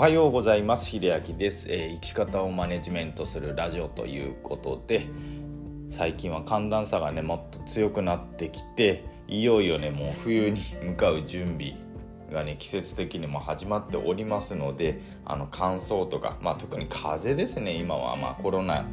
[0.00, 0.86] おはようございます。
[0.86, 5.06] 秀明です、えー生き方をマネジメントするラジオということで
[5.90, 11.74] 最近は寒暖差がねもっと強くなってきていよいよねもう冬に向かう準備
[12.32, 17.74] がね季節的にも始まっておりますのであの乾燥とか、まあ、特に風邪ですね。
[17.74, 18.86] 今は、まあ、コロナ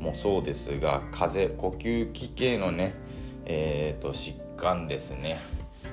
[0.00, 2.94] もそうですが風邪呼吸器系のね、
[3.44, 5.38] えー、と疾患ですね。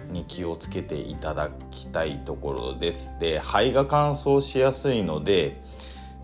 [0.09, 3.15] に気をつけていただきたいところです。
[3.19, 5.61] で肺が乾燥しやすいので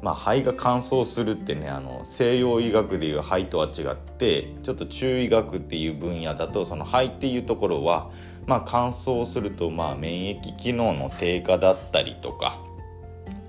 [0.01, 8.09] まあ、肺が乾燥するってねあの西洋医学でいう肺とは違ってちょっと中医学っていう分野だとその肺っていうところは、
[8.47, 12.59] まあ、乾燥するとまあ免疫機能の低下だったりとか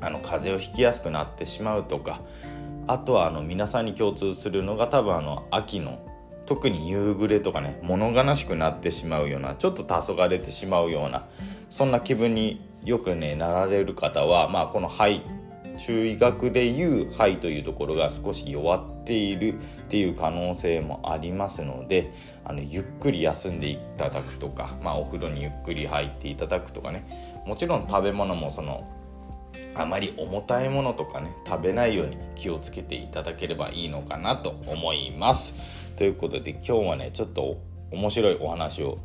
[0.01, 2.21] あの風邪をひきやすくなってしまうとか
[2.87, 6.01] あとはあの皆さんに共通するのが多分あの秋の
[6.47, 11.27] 特に夕暮れとかね物悲しくなってしまうようなちょっと黄昏れてしまうような
[11.71, 15.23] そんな気分によくねなられる方は、まあ、この肺
[15.79, 22.13] 中医学でいう肺というところが少し弱っているっていう可能性もありますので
[22.45, 28.87] あのゆっくり休んでいただくとか、まあ、お風呂にゆっくり入っていただくとかねもちろん食べ物もその
[29.75, 35.55] あまり重たいものとかね食べないように気をつけていただければいいのかなと思います。
[35.97, 38.99] ということで今日はねちょっと面白いお話を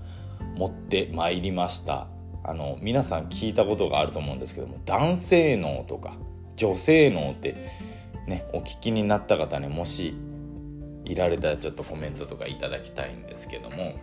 [0.56, 2.08] 持ってまいりました。
[2.44, 6.14] あの皆さん聞いたことがあると思うんですけども男性脳とか
[6.56, 7.58] 女性脳って
[8.26, 10.16] ねお聞きになった方ねもし
[11.04, 14.00] いられたらちょっとコメントとかいただきたいんですけども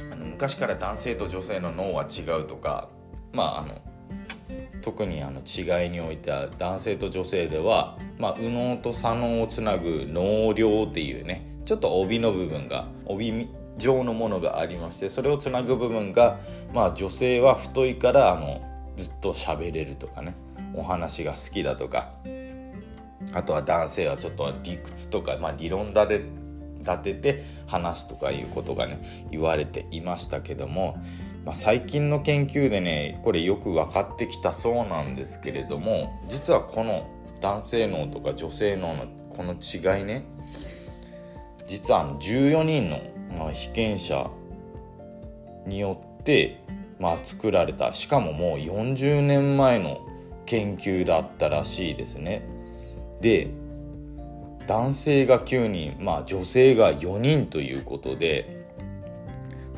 [0.00, 2.88] あの昔から男性と女性の脳は違うとか
[3.32, 3.80] まああの
[4.82, 16.40] 特にあの違いにおいては男性と女性では、まあ、右脳と左脳をつなぐ脳梁っていうねちょっと帯の部分が帯状のものがありましてそれをつなぐ部分が、
[16.72, 18.62] まあ、女性は太いからあの
[18.96, 20.34] ずっと喋れるとかね
[20.72, 22.10] お話が好きだとか
[23.34, 26.24] あとは男性はちょっと理屈とか、まあ、理論立て
[26.78, 30.96] 立てて話すとかいうことがね言われていましたけども、
[31.44, 37.10] まあ、最近の研究でねこれよく分かってきたそうなんですけれども実はこの
[37.42, 40.24] 男性脳とか女性脳のこの違いね
[41.68, 43.00] 実は14人の、
[43.38, 44.30] ま、被験者
[45.66, 46.64] によって、
[46.98, 50.00] まあ、作られたしかももう40年前の
[50.46, 52.42] 研究だったらしいですね。
[53.20, 53.50] で
[54.66, 58.66] 男性が9人、まあ、女性が4人ということで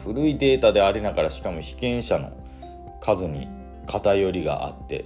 [0.05, 2.33] 古いデータでありながらしかも被験者の
[3.01, 3.49] 数に
[3.87, 5.05] 偏りがあって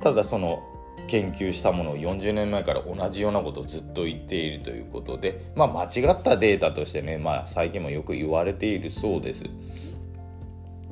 [0.00, 0.62] ただその
[1.08, 9.44] 研究したものを40年前から同じようなことをずっと言っているということで、まあ、間違ったデータとしてね、まあ、最近もよく言われているそうです。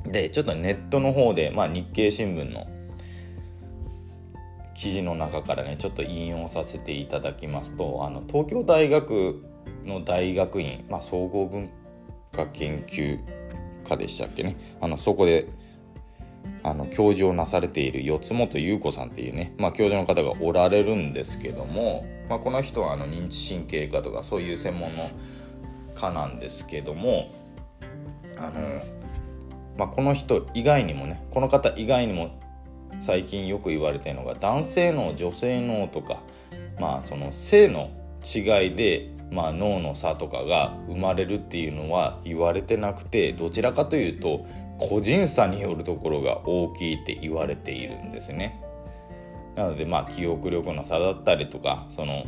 [0.05, 2.67] でちょっとネットの方で、まあ、日経新聞の
[4.73, 9.43] 記事の中からねちょっと引用させていただきますとあの東京大学
[9.85, 11.69] の大学院、まあ、総合文
[12.31, 13.19] 化研究
[13.87, 15.49] 科でしたっけねあのそこで
[16.63, 25.09] あの教授をなされている四本優子さんっていうね、まあ、教授の方がおられるんですけども、まあ、この人はあの認知神経科とかそういう専門の
[25.95, 27.31] 科なんですけども
[28.37, 28.83] あの、
[29.77, 32.39] まあ、この人以外にもねこの方以外にも
[32.99, 36.21] 最近よく言われているのが男性脳女性脳とか
[36.79, 37.91] まあその性の
[38.23, 44.45] 違いで、まあ、脳の差とかが生まれるっていうのは言われてなくてどちらかというと
[44.79, 48.61] 個人差によるところが大きいって言われているんですね。
[49.55, 52.25] なのでまあ記憶力の差だったりとかその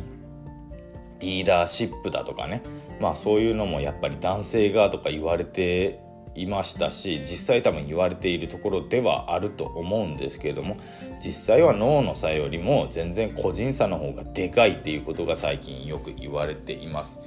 [1.20, 2.62] リーダーシップだとかね
[3.00, 6.00] まあそういうのもやっぱり男性がとか言われて
[6.34, 10.76] いましたし実際多分言われているところではあると思うんですけれども
[11.22, 17.18] 実際は脳の差よりも全然個人差の方がでかいっていうことが最近よく言われています。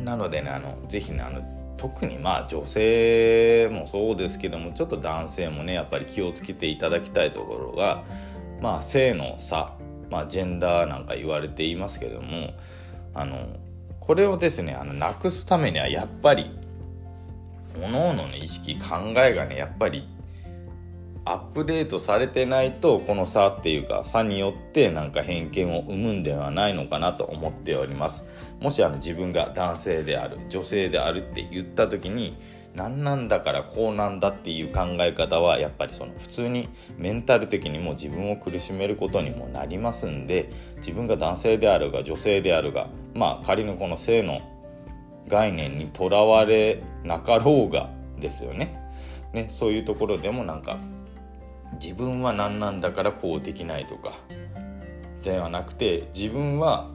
[0.00, 1.40] なのでねあのぜひねあの
[1.76, 8.04] 特にまあ女性もそうですけどもちょっと男性もねやっぱり気をつけていただきたいところが
[8.60, 9.76] まあ性の差、
[10.10, 12.54] まあ、ジェンダーなんか言われていますけども
[13.12, 13.46] あの
[14.00, 16.50] これをですねあのなくすためにはやっぱり
[17.74, 20.08] 各々の意識考えがねやっぱり
[21.26, 28.24] アップデートされてないとこの差っていうか差によってなんか偏見を生むんではないのかなと思っております
[28.60, 32.36] もしあの自分が男性である女性であるって言った時に
[32.74, 36.68] 何なんだからこうなんだっていう考え方はやっぱりその普通に
[36.98, 44.40] メンタル的にも自分を苦しめることにもなりますんで自分が男性であるが女性であるがまあ仮にこの性の
[45.28, 47.88] 概念にとらわれなかろうが
[48.18, 48.78] ですよね。
[49.32, 50.78] ねそういうところでもなんか
[51.82, 54.12] 自分は何なんだからこうできないとか。
[55.22, 56.90] ではなくて自分は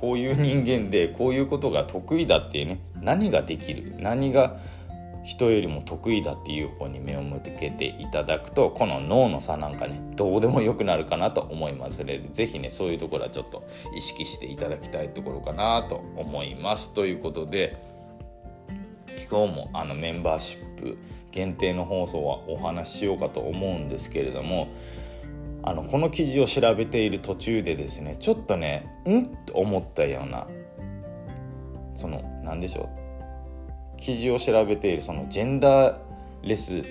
[0.00, 2.80] こういう人間でこういうことが得意だっていうね。
[3.00, 3.94] 何ができる？
[3.98, 4.58] 何が
[5.24, 12.00] 人よりも得意だっていう方に目を向けていただくとこの脳の差なんかねどうでもよくなるかなと思います。
[12.00, 13.62] ので是非ねそういうところはちょっと
[13.96, 16.92] 意識していただきたいところかなと思います。
[16.94, 17.80] ということで
[19.30, 20.71] 今日もあのメンバーシップ
[21.30, 24.68] 限定の放送はお話ししようかと思うんですけれども
[25.62, 29.26] あのこの記事を調べている途中でですねちょっとねん？
[29.46, 30.46] と思ったような
[31.94, 32.90] その何でしょ
[33.96, 34.00] う？
[34.00, 35.98] 記事を調べているそのジェンダー
[36.42, 36.82] レス、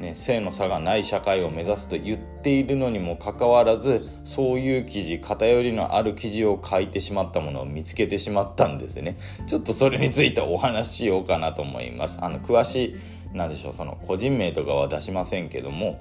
[0.00, 9.16] ね、性の差がない社会を目指すと言っているのにもかかわらずそういう記事偏りのある記事を書いてしまったものを見つけてしまったんですね。
[9.46, 12.18] ちょっとそれについてお話ししようかなと思います。
[12.20, 12.96] あの詳しい
[13.36, 16.00] 何でしょうその個人名とかは出しませんけども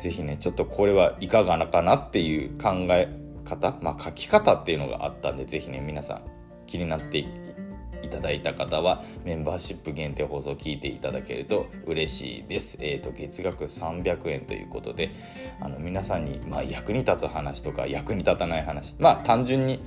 [0.00, 3.08] 是非ねちょっとこれはいかがなかなっていう考え
[3.44, 6.22] 方まあ書き方っていうのがあったんで是非ね皆さん
[6.66, 7.18] 気になって
[8.02, 12.76] いただいた方はメンバーシップ限定放送を聞いていただけると嬉しいです。
[12.80, 15.10] えーと、月額300円ということで
[15.60, 19.80] あの皆さんに、まあ、役に立つ話とか役に立たない話まあ単純に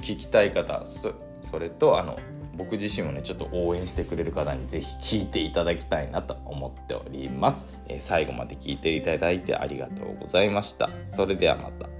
[0.00, 2.16] 聞きたい方それとあの
[2.58, 10.90] 僕自身をねちょっと応援してくれる方に是非聞いていただきたいなと思っております、えー、最後まで聞いていただいてありがとうございました。
[11.06, 11.97] それではまた。